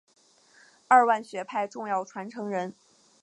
[0.87, 2.73] 二万学派重要传承人。